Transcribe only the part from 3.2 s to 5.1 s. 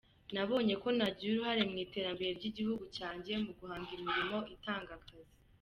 mu guhanga imirimo itanga